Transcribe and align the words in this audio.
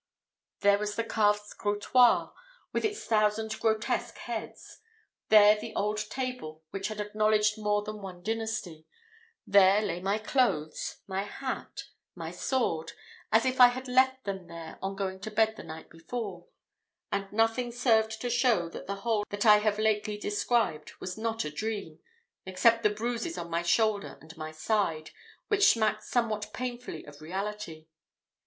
There 0.61 0.79
was 0.79 0.95
the 0.95 1.03
carved 1.03 1.41
scrutoire, 1.41 2.33
with 2.73 2.83
its 2.83 3.05
thousand 3.05 3.59
grotesque 3.59 4.17
heads; 4.17 4.79
there 5.29 5.55
the 5.59 5.75
old 5.75 5.99
table 6.09 6.63
which 6.71 6.87
had 6.87 6.99
acknowledged 6.99 7.59
more 7.59 7.83
than 7.83 8.01
one 8.01 8.23
dynasty; 8.23 8.87
there 9.45 9.79
lay 9.79 9.99
my 9.99 10.17
clothes, 10.17 11.01
my 11.05 11.21
hat, 11.21 11.83
my 12.15 12.31
sword, 12.31 12.93
as 13.31 13.45
if 13.45 13.61
I 13.61 13.67
had 13.67 13.87
left 13.87 14.23
them 14.23 14.47
there 14.47 14.79
on 14.81 14.95
going 14.95 15.19
to 15.19 15.29
bed 15.29 15.55
the 15.55 15.61
night 15.63 15.91
before; 15.91 16.47
and 17.11 17.31
nothing 17.31 17.71
served 17.71 18.19
to 18.21 18.29
show 18.31 18.69
that 18.69 18.87
the 18.87 19.01
whole 19.05 19.23
I 19.43 19.57
have 19.59 19.77
lately 19.77 20.17
described 20.17 20.93
was 20.99 21.15
not 21.15 21.45
a 21.45 21.51
dream, 21.51 21.99
except 22.43 22.81
the 22.81 22.89
bruises 22.89 23.37
on 23.37 23.51
my 23.51 23.61
shoulder 23.61 24.17
and 24.19 24.33
side, 24.55 25.11
which 25.47 25.67
smacked 25.69 26.05
somewhat 26.05 26.51
painfully 26.53 27.05
of 27.05 27.21
reality. 27.21 27.85